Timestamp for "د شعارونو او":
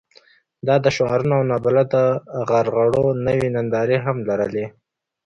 0.83-1.43